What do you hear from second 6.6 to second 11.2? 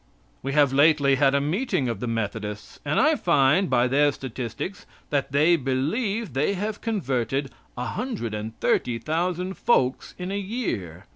converted 130,000 folks in a year.